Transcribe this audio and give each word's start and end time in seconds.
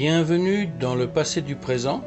Bienvenue 0.00 0.66
dans 0.66 0.94
le 0.94 1.08
passé 1.08 1.42
du 1.42 1.56
présent, 1.56 2.02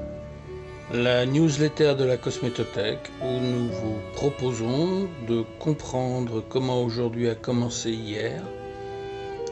la 0.92 1.28
newsletter 1.28 1.94
de 1.94 2.04
la 2.04 2.18
Cosmétothèque 2.18 3.12
où 3.22 3.40
nous 3.40 3.68
vous 3.70 4.00
proposons 4.16 5.08
de 5.28 5.44
comprendre 5.60 6.44
comment 6.50 6.82
aujourd'hui 6.82 7.30
a 7.30 7.36
commencé 7.36 7.92
hier 7.92 8.42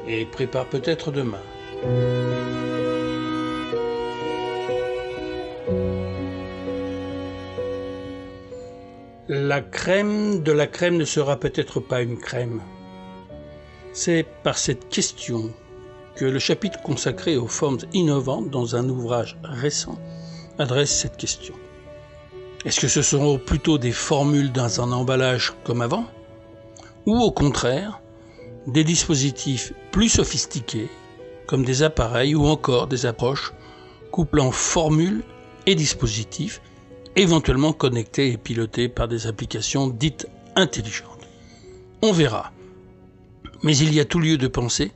et 0.08 0.26
prépare 0.26 0.66
peut-être 0.66 1.12
demain. 1.12 1.44
La 9.28 9.62
crème 9.62 10.42
de 10.42 10.52
la 10.52 10.66
crème 10.66 10.98
ne 10.98 11.06
sera 11.06 11.40
peut-être 11.40 11.80
pas 11.80 12.02
une 12.02 12.18
crème. 12.18 12.60
C'est 13.94 14.26
par 14.42 14.58
cette 14.58 14.90
question 14.90 15.52
que 16.16 16.26
le 16.26 16.40
chapitre 16.40 16.82
consacré 16.82 17.38
aux 17.38 17.48
formes 17.48 17.80
innovantes 17.94 18.50
dans 18.50 18.76
un 18.76 18.88
ouvrage 18.90 19.38
récent 19.44 19.98
adresse 20.60 20.92
cette 20.92 21.18
question. 21.18 21.56
Est-ce 22.66 22.80
que 22.80 22.88
ce 22.88 23.02
seront 23.02 23.40
plutôt 23.40 23.78
des 23.78 23.92
formules 23.92 24.52
dans 24.52 24.82
un 24.82 24.92
emballage 24.92 25.54
comme 25.64 25.82
avant 25.82 26.06
Ou 27.08 27.18
au 27.18 27.32
contraire, 27.32 28.02
des 28.68 28.84
dispositifs 28.84 29.74
plus 29.92 30.10
sophistiqués 30.10 30.90
comme 31.48 31.66
des 31.66 31.84
appareils 31.84 32.36
ou 32.36 32.46
encore 32.46 32.88
des 32.88 33.06
approches 33.06 33.54
couplant 34.12 34.52
formules 34.52 35.24
et 35.66 35.76
dispositifs 35.76 36.62
éventuellement 37.16 37.74
connectés 37.74 38.32
et 38.32 38.38
pilotés 38.38 38.88
par 38.88 39.08
des 39.08 39.28
applications 39.28 39.88
dites 39.88 40.28
intelligentes? 40.56 41.28
On 42.04 42.12
verra. 42.12 42.52
Mais 43.64 43.76
il 43.76 43.94
y 43.94 44.00
a 44.00 44.06
tout 44.06 44.20
lieu 44.20 44.38
de 44.38 44.48
penser 44.48 44.92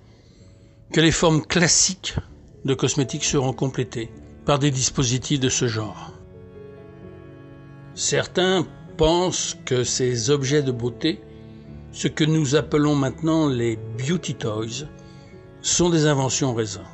que 0.92 1.02
les 1.02 1.12
formes 1.12 1.42
classiques 1.42 2.16
de 2.64 2.74
cosmétiques 2.74 3.24
seront 3.24 3.54
complétées 3.54 4.12
par 4.46 4.60
des 4.60 4.72
dispositifs 4.72 5.40
de 5.40 5.50
ce 5.50 5.68
genre. 5.68 6.14
Certains 7.96 8.66
pensent 8.98 9.58
que 9.66 9.84
ces 9.84 10.30
objets 10.30 10.64
de 10.64 10.72
beauté, 10.72 11.22
ce 11.92 12.08
que 12.08 12.24
nous 12.24 12.56
appelons 12.56 12.96
maintenant 12.96 13.48
les 13.48 13.78
beauty 13.98 14.36
toys, 14.36 14.88
sont 15.62 15.90
des 15.90 16.06
inventions 16.06 16.54
récentes. 16.54 16.86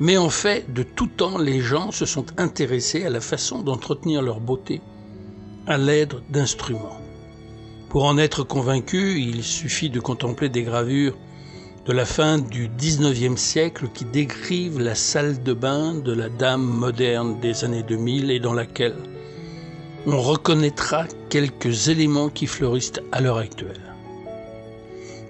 Mais 0.00 0.16
en 0.16 0.28
fait, 0.28 0.72
de 0.72 0.82
tout 0.82 1.06
temps, 1.06 1.38
les 1.38 1.60
gens 1.60 1.90
se 1.90 2.04
sont 2.04 2.26
intéressés 2.36 3.04
à 3.04 3.10
la 3.10 3.20
façon 3.20 3.62
d'entretenir 3.62 4.22
leur 4.22 4.40
beauté 4.40 4.80
à 5.66 5.78
l'aide 5.78 6.14
d'instruments. 6.30 6.98
Pour 7.88 8.04
en 8.04 8.18
être 8.18 8.42
convaincu, 8.42 9.20
il 9.20 9.44
suffit 9.44 9.88
de 9.88 10.00
contempler 10.00 10.48
des 10.48 10.64
gravures 10.64 11.16
de 11.86 11.92
la 11.92 12.06
fin 12.06 12.38
du 12.38 12.70
XIXe 12.78 13.38
siècle 13.38 13.88
qui 13.92 14.06
décrivent 14.06 14.80
la 14.80 14.94
salle 14.94 15.42
de 15.42 15.52
bain 15.52 15.94
de 15.94 16.12
la 16.12 16.30
dame 16.30 16.62
moderne 16.62 17.38
des 17.40 17.62
années 17.62 17.82
2000 17.82 18.30
et 18.30 18.40
dans 18.40 18.54
laquelle 18.54 18.96
on 20.06 20.18
reconnaîtra 20.18 21.04
quelques 21.28 21.88
éléments 21.88 22.30
qui 22.30 22.46
fleurissent 22.46 23.00
à 23.12 23.20
l'heure 23.20 23.36
actuelle. 23.36 23.80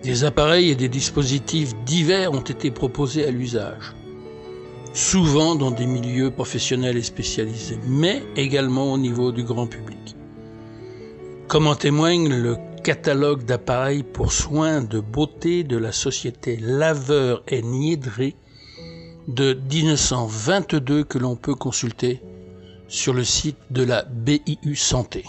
Des 0.05 0.23
appareils 0.23 0.71
et 0.71 0.77
des 0.77 0.89
dispositifs 0.89 1.75
divers 1.87 2.33
ont 2.33 2.41
été 2.41 2.71
proposés 2.71 3.27
à 3.27 3.33
l'usage, 3.33 3.93
souvent 4.93 5.57
dans 5.57 5.73
des 5.73 5.87
milieux 5.87 6.31
professionnels 6.31 6.97
et 6.97 7.03
spécialisés, 7.03 7.79
mais 7.89 8.23
également 8.37 8.93
au 8.93 8.99
niveau 8.99 9.33
du 9.33 9.43
grand 9.43 9.67
public. 9.67 10.15
Comme 11.49 11.67
en 11.67 11.75
témoigne 11.75 12.29
le 12.29 12.57
catalogue 12.85 13.45
d'appareils 13.45 14.03
pour 14.03 14.31
soins 14.31 14.83
de 14.83 15.01
beauté 15.01 15.65
de 15.65 15.79
la 15.79 15.91
société 15.91 16.59
Laveur 16.59 17.43
et 17.49 17.63
Niédré 17.63 18.37
de 19.27 19.55
1922 19.55 21.03
que 21.05 21.17
l'on 21.17 21.35
peut 21.35 21.55
consulter 21.55 22.21
sur 22.87 23.15
le 23.15 23.25
site 23.25 23.57
de 23.71 23.85
la 23.85 24.03
BIU 24.03 24.77
Santé. 24.77 25.25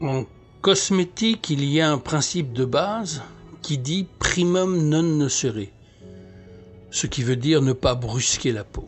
En 0.00 0.24
cosmétique, 0.62 1.50
il 1.50 1.64
y 1.64 1.80
a 1.80 1.90
un 1.90 1.98
principe 1.98 2.52
de 2.52 2.64
base 2.64 3.22
qui 3.60 3.78
dit 3.78 4.06
primum 4.20 4.88
non 4.88 5.02
nocere, 5.02 5.72
ce 6.92 7.08
qui 7.08 7.24
veut 7.24 7.34
dire 7.34 7.60
ne 7.60 7.72
pas 7.72 7.96
brusquer 7.96 8.52
la 8.52 8.62
peau. 8.62 8.86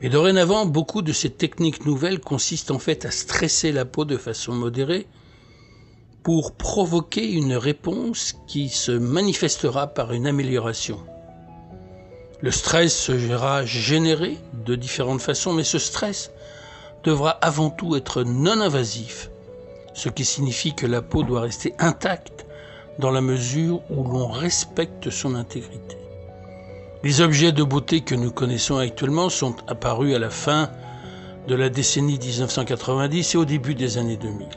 Mais 0.00 0.08
dorénavant, 0.08 0.64
beaucoup 0.64 1.02
de 1.02 1.12
ces 1.12 1.30
techniques 1.30 1.84
nouvelles 1.84 2.20
consistent 2.20 2.70
en 2.70 2.78
fait 2.78 3.04
à 3.04 3.10
stresser 3.10 3.72
la 3.72 3.84
peau 3.84 4.04
de 4.04 4.16
façon 4.16 4.52
modérée 4.52 5.08
pour 6.22 6.52
provoquer 6.52 7.32
une 7.32 7.56
réponse 7.56 8.34
qui 8.46 8.68
se 8.68 8.92
manifestera 8.92 9.88
par 9.88 10.12
une 10.12 10.26
amélioration. 10.26 11.00
Le 12.40 12.52
stress 12.52 12.96
sera 12.96 13.64
généré 13.64 14.36
de 14.64 14.76
différentes 14.76 15.22
façons, 15.22 15.52
mais 15.52 15.64
ce 15.64 15.78
stress 15.78 16.30
devra 17.02 17.30
avant 17.30 17.70
tout 17.70 17.96
être 17.96 18.22
non 18.22 18.60
invasif, 18.60 19.30
ce 19.94 20.08
qui 20.08 20.24
signifie 20.24 20.74
que 20.74 20.86
la 20.86 21.02
peau 21.02 21.24
doit 21.24 21.40
rester 21.40 21.74
intacte 21.80 22.46
dans 23.00 23.10
la 23.10 23.20
mesure 23.20 23.80
où 23.90 24.04
l'on 24.04 24.28
respecte 24.28 25.10
son 25.10 25.34
intégrité. 25.34 25.96
Les 27.04 27.20
objets 27.20 27.52
de 27.52 27.62
beauté 27.62 28.00
que 28.00 28.16
nous 28.16 28.32
connaissons 28.32 28.78
actuellement 28.78 29.28
sont 29.28 29.54
apparus 29.68 30.16
à 30.16 30.18
la 30.18 30.30
fin 30.30 30.68
de 31.46 31.54
la 31.54 31.68
décennie 31.68 32.18
1990 32.18 33.34
et 33.34 33.38
au 33.38 33.44
début 33.44 33.76
des 33.76 33.98
années 33.98 34.16
2000. 34.16 34.48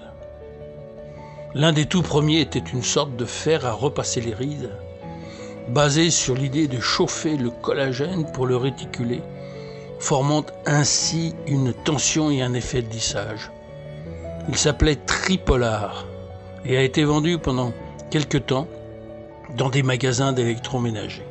L'un 1.53 1.71
des 1.71 1.85
tout 1.85 2.01
premiers 2.01 2.41
était 2.41 2.57
une 2.57 2.81
sorte 2.81 3.15
de 3.15 3.25
fer 3.25 3.67
à 3.67 3.73
repasser 3.73 4.21
les 4.21 4.33
rides, 4.33 4.71
basé 5.69 6.09
sur 6.09 6.33
l'idée 6.33 6.67
de 6.67 6.79
chauffer 6.79 7.37
le 7.37 7.51
collagène 7.51 8.25
pour 8.31 8.47
le 8.47 8.57
réticuler, 8.57 9.21
formant 9.99 10.43
ainsi 10.65 11.35
une 11.45 11.73
tension 11.73 12.31
et 12.31 12.41
un 12.41 12.55
effet 12.55 12.81
de 12.81 12.89
lissage. 12.89 13.51
Il 14.49 14.57
s'appelait 14.57 14.95
Tripolar 14.95 16.07
et 16.65 16.75
a 16.75 16.81
été 16.81 17.03
vendu 17.03 17.37
pendant 17.37 17.71
quelque 18.09 18.39
temps 18.39 18.67
dans 19.55 19.69
des 19.69 19.83
magasins 19.83 20.33
d'électroménager. 20.33 21.21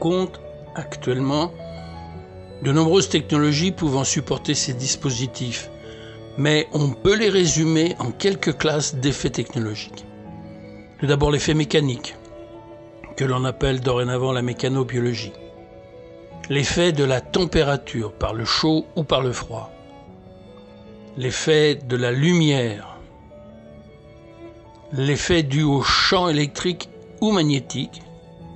Compte 0.00 0.40
actuellement 0.74 1.52
de 2.62 2.72
nombreuses 2.72 3.08
technologies 3.08 3.70
pouvant 3.70 4.04
supporter 4.04 4.54
ces 4.54 4.72
dispositifs, 4.72 5.70
mais 6.36 6.66
on 6.72 6.90
peut 6.90 7.16
les 7.16 7.28
résumer 7.28 7.94
en 7.98 8.10
quelques 8.10 8.56
classes 8.56 8.96
d'effets 8.96 9.30
technologiques. 9.30 10.04
Tout 10.98 11.06
d'abord 11.06 11.30
l'effet 11.30 11.54
mécanique, 11.54 12.16
que 13.16 13.24
l'on 13.24 13.44
appelle 13.44 13.80
dorénavant 13.80 14.32
la 14.32 14.42
mécanobiologie. 14.42 15.32
L'effet 16.48 16.92
de 16.92 17.04
la 17.04 17.20
température 17.20 18.12
par 18.12 18.34
le 18.34 18.44
chaud 18.44 18.86
ou 18.96 19.04
par 19.04 19.22
le 19.22 19.32
froid. 19.32 19.70
L'effet 21.16 21.76
de 21.76 21.96
la 21.96 22.12
lumière. 22.12 22.98
L'effet 24.92 25.42
dû 25.42 25.62
au 25.62 25.82
champ 25.82 26.28
électrique 26.28 26.88
ou 27.20 27.30
magnétique 27.30 28.02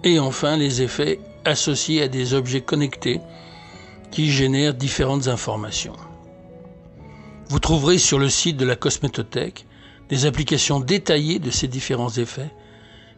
et 0.02 0.18
enfin 0.18 0.56
les 0.56 0.82
effets 0.82 1.20
associés 1.44 2.02
à 2.02 2.08
des 2.08 2.34
objets 2.34 2.60
connectés 2.60 3.20
qui 4.10 4.30
génèrent 4.30 4.74
différentes 4.74 5.28
informations. 5.28 5.96
Vous 7.48 7.58
trouverez 7.58 7.98
sur 7.98 8.18
le 8.18 8.28
site 8.28 8.56
de 8.56 8.64
la 8.64 8.76
Cosmétothèque 8.76 9.66
des 10.08 10.26
applications 10.26 10.80
détaillées 10.80 11.38
de 11.38 11.50
ces 11.50 11.68
différents 11.68 12.10
effets 12.10 12.50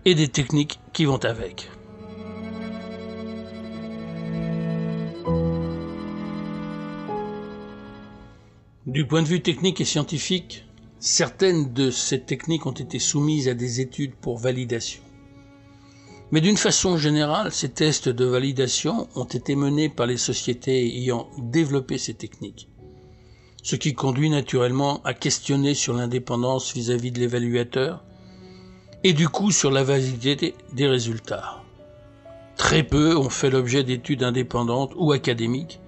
et 0.04 0.15
des 0.15 0.28
techniques 0.28 0.81
qui 0.92 1.04
vont 1.04 1.25
avec. 1.25 1.69
Du 8.86 9.04
point 9.04 9.22
de 9.22 9.27
vue 9.27 9.42
technique 9.42 9.80
et 9.80 9.84
scientifique, 9.84 10.65
certaines 11.01 11.72
de 11.72 11.91
ces 11.91 12.21
techniques 12.21 12.66
ont 12.66 12.71
été 12.72 13.01
soumises 13.01 13.48
à 13.48 13.54
des 13.54 13.80
études 13.80 14.15
pour 14.15 14.39
validation. 14.39 15.03
Mais 16.33 16.41
d'une 16.41 16.57
façon 16.57 16.97
générale, 16.97 17.53
ces 17.53 17.69
tests 17.69 18.09
de 18.09 18.25
validation 18.25 19.09
ont 19.15 19.25
été 19.25 19.55
menés 19.55 19.89
par 19.89 20.07
les 20.07 20.17
sociétés 20.17 20.84
ayant 20.99 21.28
développé 21.39 21.99
ces 21.99 22.15
techniques, 22.15 22.69
ce 23.63 23.77
qui 23.77 23.95
conduit 23.95 24.28
naturellement 24.28 25.01
à 25.05 25.15
questionner 25.15 25.75
sur 25.75 25.95
l'indépendance 25.95 26.73
vis-à-vis 26.75 27.13
de 27.13 27.21
l'évaluateur 27.21 28.03
et 29.05 29.13
du 29.13 29.28
coup 29.28 29.53
sur 29.53 29.71
la 29.71 29.84
validité 29.84 30.57
des 30.73 30.89
résultats. 30.89 31.63
Très 32.57 32.83
peu 32.83 33.17
ont 33.17 33.31
fait 33.31 33.51
l'objet 33.51 33.84
d'études 33.84 34.25
indépendantes 34.25 34.95
ou 34.97 35.13
académiques 35.13 35.81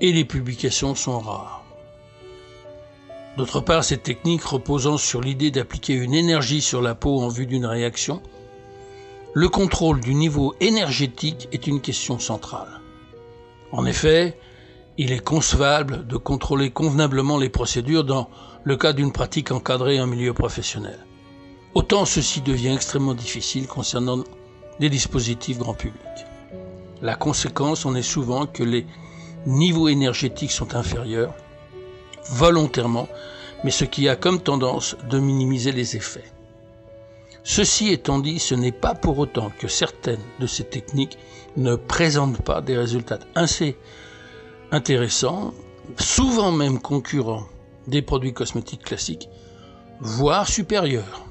et 0.00 0.12
les 0.12 0.24
publications 0.24 0.94
sont 0.94 1.18
rares. 1.18 1.64
D'autre 3.36 3.60
part, 3.60 3.82
cette 3.82 4.02
technique 4.04 4.42
reposant 4.42 4.98
sur 4.98 5.20
l'idée 5.20 5.50
d'appliquer 5.50 5.94
une 5.94 6.14
énergie 6.14 6.60
sur 6.60 6.82
la 6.82 6.94
peau 6.94 7.20
en 7.20 7.28
vue 7.28 7.46
d'une 7.46 7.66
réaction 7.66 8.22
le 9.38 9.48
contrôle 9.48 10.00
du 10.00 10.14
niveau 10.16 10.56
énergétique 10.58 11.46
est 11.52 11.68
une 11.68 11.80
question 11.80 12.18
centrale. 12.18 12.80
En 13.70 13.86
effet, 13.86 14.36
il 14.96 15.12
est 15.12 15.22
concevable 15.22 16.08
de 16.08 16.16
contrôler 16.16 16.72
convenablement 16.72 17.38
les 17.38 17.48
procédures 17.48 18.02
dans 18.02 18.28
le 18.64 18.76
cas 18.76 18.92
d'une 18.92 19.12
pratique 19.12 19.52
encadrée 19.52 20.00
en 20.00 20.08
milieu 20.08 20.32
professionnel. 20.34 20.98
autant 21.74 22.04
ceci 22.04 22.40
devient 22.40 22.74
extrêmement 22.74 23.14
difficile 23.14 23.68
concernant 23.68 24.24
des 24.80 24.90
dispositifs 24.90 25.58
grand 25.58 25.74
public. 25.74 26.16
La 27.00 27.14
conséquence 27.14 27.86
en 27.86 27.94
est 27.94 28.10
souvent 28.16 28.44
que 28.44 28.64
les 28.64 28.86
niveaux 29.46 29.86
énergétiques 29.86 30.50
sont 30.50 30.74
inférieurs, 30.74 31.32
volontairement, 32.32 33.08
mais 33.62 33.70
ce 33.70 33.84
qui 33.84 34.08
a 34.08 34.16
comme 34.16 34.40
tendance 34.40 34.96
de 35.08 35.20
minimiser 35.20 35.70
les 35.70 35.94
effets. 35.94 36.32
Ceci 37.50 37.88
étant 37.88 38.18
dit, 38.18 38.38
ce 38.38 38.54
n'est 38.54 38.72
pas 38.72 38.94
pour 38.94 39.18
autant 39.18 39.50
que 39.58 39.68
certaines 39.68 40.20
de 40.38 40.46
ces 40.46 40.64
techniques 40.64 41.16
ne 41.56 41.76
présentent 41.76 42.42
pas 42.42 42.60
des 42.60 42.76
résultats 42.76 43.20
assez 43.34 43.78
intéressants, 44.70 45.54
souvent 45.98 46.52
même 46.52 46.78
concurrents 46.78 47.46
des 47.86 48.02
produits 48.02 48.34
cosmétiques 48.34 48.84
classiques, 48.84 49.30
voire 49.98 50.46
supérieurs. 50.46 51.24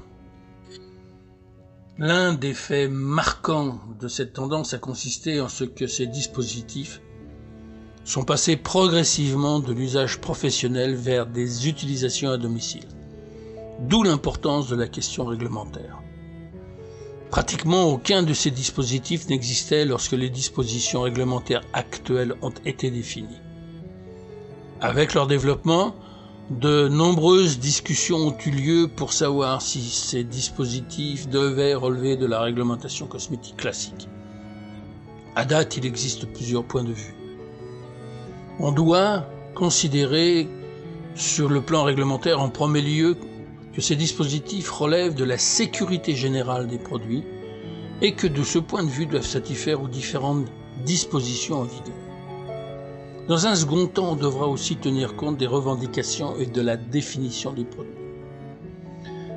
L'un 1.98 2.32
des 2.32 2.52
faits 2.52 2.90
marquants 2.90 3.78
de 4.00 4.08
cette 4.08 4.32
tendance 4.32 4.74
a 4.74 4.78
consisté 4.78 5.40
en 5.40 5.48
ce 5.48 5.62
que 5.62 5.86
ces 5.86 6.08
dispositifs 6.08 7.00
sont 8.02 8.24
passés 8.24 8.56
progressivement 8.56 9.60
de 9.60 9.72
l'usage 9.72 10.18
professionnel 10.20 10.96
vers 10.96 11.26
des 11.26 11.68
utilisations 11.68 12.30
à 12.30 12.38
domicile. 12.38 12.88
D'où 13.82 14.02
l'importance 14.02 14.68
de 14.68 14.74
la 14.74 14.88
question 14.88 15.24
réglementaire. 15.24 16.02
Pratiquement 17.30 17.84
aucun 17.84 18.22
de 18.22 18.32
ces 18.32 18.50
dispositifs 18.50 19.28
n'existait 19.28 19.84
lorsque 19.84 20.12
les 20.12 20.30
dispositions 20.30 21.02
réglementaires 21.02 21.62
actuelles 21.74 22.34
ont 22.40 22.54
été 22.64 22.90
définies. 22.90 23.40
Avec 24.80 25.12
leur 25.12 25.26
développement, 25.26 25.94
de 26.50 26.88
nombreuses 26.88 27.58
discussions 27.58 28.28
ont 28.28 28.36
eu 28.46 28.50
lieu 28.50 28.88
pour 28.88 29.12
savoir 29.12 29.60
si 29.60 29.82
ces 29.82 30.24
dispositifs 30.24 31.28
devaient 31.28 31.74
relever 31.74 32.16
de 32.16 32.24
la 32.24 32.40
réglementation 32.40 33.06
cosmétique 33.06 33.58
classique. 33.58 34.08
À 35.36 35.44
date, 35.44 35.76
il 35.76 35.84
existe 35.84 36.26
plusieurs 36.32 36.64
points 36.64 36.84
de 36.84 36.92
vue. 36.92 37.14
On 38.58 38.72
doit 38.72 39.26
considérer 39.54 40.48
sur 41.14 41.50
le 41.50 41.60
plan 41.60 41.82
réglementaire 41.82 42.40
en 42.40 42.48
premier 42.48 42.80
lieu 42.80 43.16
que 43.78 43.84
ces 43.84 43.94
dispositifs 43.94 44.72
relèvent 44.72 45.14
de 45.14 45.22
la 45.22 45.38
sécurité 45.38 46.16
générale 46.16 46.66
des 46.66 46.78
produits 46.78 47.22
et 48.02 48.12
que 48.16 48.26
de 48.26 48.42
ce 48.42 48.58
point 48.58 48.82
de 48.82 48.90
vue 48.90 49.06
doivent 49.06 49.24
satisfaire 49.24 49.80
aux 49.80 49.86
différentes 49.86 50.46
dispositions 50.84 51.60
en 51.60 51.62
vigueur. 51.62 51.94
Dans 53.28 53.46
un 53.46 53.54
second 53.54 53.86
temps, 53.86 54.14
on 54.14 54.16
devra 54.16 54.48
aussi 54.48 54.74
tenir 54.74 55.14
compte 55.14 55.36
des 55.36 55.46
revendications 55.46 56.36
et 56.38 56.46
de 56.46 56.60
la 56.60 56.76
définition 56.76 57.52
des 57.52 57.64
produits. 57.64 57.94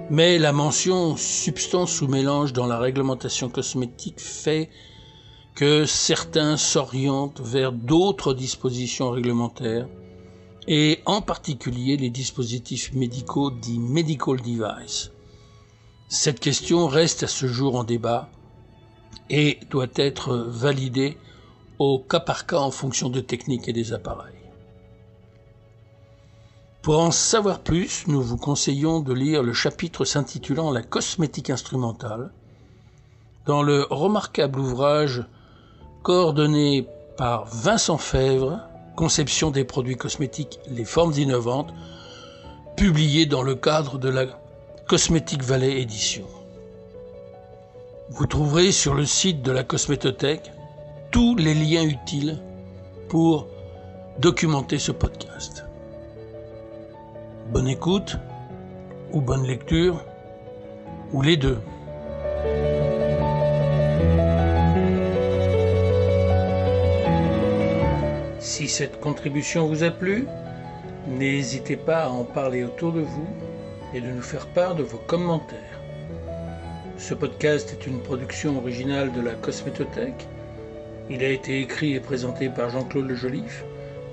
Mais 0.10 0.40
la 0.40 0.54
mention 0.54 1.16
substance 1.18 2.02
ou 2.02 2.08
mélange 2.08 2.52
dans 2.52 2.66
la 2.66 2.80
réglementation 2.80 3.48
cosmétique 3.48 4.20
fait 4.20 4.72
que 5.54 5.86
certains 5.86 6.58
s'orientent 6.58 7.42
vers 7.42 7.72
d'autres 7.72 8.34
dispositions 8.34 9.12
réglementaires 9.12 9.88
et 10.68 11.00
en 11.06 11.22
particulier 11.22 11.98
les 11.98 12.10
dispositifs 12.10 12.94
médicaux 12.94 13.52
dits 13.52 13.80
medical 13.80 14.38
device. 14.38 15.12
Cette 16.10 16.40
question 16.40 16.88
reste 16.88 17.24
à 17.24 17.28
ce 17.28 17.48
jour 17.48 17.76
en 17.76 17.84
débat 17.84 18.30
et 19.30 19.60
doit 19.70 19.88
être 19.96 20.36
validée 20.36 21.18
au 21.80 22.00
cas 22.00 22.20
par 22.20 22.46
cas 22.46 22.60
en 22.60 22.72
fonction 22.72 23.10
de 23.10 23.22
techniques 23.22 23.68
et 23.68 23.74
des 23.74 23.94
appareils. 23.94 24.36
Pour 26.82 27.00
en 27.00 27.12
savoir 27.12 27.60
plus, 27.60 28.08
nous 28.08 28.22
vous 28.22 28.38
conseillons 28.38 29.02
de 29.02 29.14
lire 29.14 29.44
le 29.44 29.54
chapitre 29.54 30.04
s'intitulant 30.04 30.72
La 30.72 30.82
cosmétique 30.82 31.50
instrumentale 31.50 32.32
dans 33.46 33.64
le 33.64 33.86
remarquable 33.90 34.60
ouvrage 34.60 35.24
coordonné 36.04 36.88
par 37.18 37.46
Vincent 37.46 37.98
Fèvre, 37.98 38.60
Conception 38.96 39.52
des 39.52 39.64
produits 39.64 39.96
cosmétiques, 39.96 40.60
les 40.68 40.86
formes 40.86 41.14
innovantes, 41.14 41.74
publié 42.76 43.26
dans 43.26 43.44
le 43.44 43.56
cadre 43.56 43.98
de 43.98 44.10
la 44.10 44.26
Cosmétique 44.88 45.44
Valley 45.44 45.82
Édition. 45.82 46.26
Vous 48.10 48.26
trouverez 48.26 48.72
sur 48.72 48.94
le 48.94 49.06
site 49.06 49.42
de 49.42 49.52
la 49.52 49.64
Cosmétothèque 49.64 50.52
tous 51.12 51.36
les 51.36 51.54
liens 51.54 51.84
utiles 51.84 52.40
pour 53.08 53.48
documenter 54.20 54.80
ce 54.80 54.92
podcast. 54.92 55.66
Bonne 57.52 57.68
écoute 57.68 58.18
ou 59.14 59.22
bonne 59.22 59.46
lecture 59.46 60.04
ou 61.14 61.22
les 61.22 61.38
deux. 61.38 61.60
Si 68.52 68.68
cette 68.68 69.00
contribution 69.00 69.66
vous 69.66 69.84
a 69.86 69.92
plu, 69.92 70.28
n'hésitez 71.08 71.78
pas 71.78 72.04
à 72.04 72.10
en 72.10 72.26
parler 72.26 72.66
autour 72.66 72.92
de 72.92 73.00
vous 73.00 73.28
et 73.94 74.02
de 74.02 74.12
nous 74.12 74.22
faire 74.22 74.46
part 74.48 74.76
de 74.76 74.84
vos 74.84 74.98
commentaires. 74.98 75.80
Ce 76.98 77.14
podcast 77.14 77.72
est 77.72 77.88
une 77.88 78.02
production 78.02 78.58
originale 78.58 79.14
de 79.14 79.22
la 79.22 79.36
Cosmétothèque. 79.36 80.28
Il 81.10 81.24
a 81.24 81.30
été 81.30 81.62
écrit 81.62 81.94
et 81.94 82.02
présenté 82.02 82.50
par 82.50 82.70
Jean-Claude 82.70 83.08
Le 83.08 83.16
Joliffe 83.16 83.64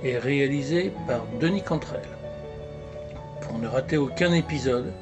et 0.04 0.18
réalisé 0.18 0.92
par 1.08 1.26
Denis 1.40 1.64
Cantrel. 1.64 2.08
Pour 3.40 3.58
ne 3.58 3.66
rater 3.66 3.96
aucun 3.96 4.32
épisode, 4.32 4.92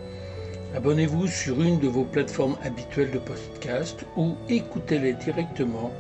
abonnez-vous 0.75 1.27
sur 1.27 1.61
une 1.61 1.79
de 1.79 1.89
vos 1.89 2.05
plateformes 2.05 2.57
habituelles 2.65 3.11
de 3.11 3.19
podcast 3.19 4.03
ou 4.17 4.35
écoutez-les 4.49 5.13
directement 5.13 5.93